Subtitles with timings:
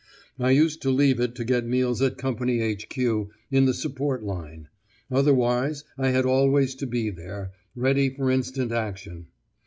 [0.39, 3.29] I used to leave it to get meals at Company H.Q.
[3.51, 4.67] in the support line;
[5.11, 9.27] otherwise, I had always to be there, ready for instant action.